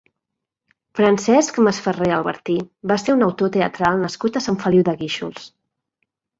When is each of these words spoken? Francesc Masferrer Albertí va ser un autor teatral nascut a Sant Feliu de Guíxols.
Francesc 0.99 1.59
Masferrer 1.67 2.09
Albertí 2.17 2.57
va 2.93 2.99
ser 3.03 3.17
un 3.19 3.23
autor 3.29 3.55
teatral 3.59 4.03
nascut 4.09 4.43
a 4.43 4.47
Sant 4.49 4.61
Feliu 4.67 4.91
de 4.93 4.99
Guíxols. 5.05 5.49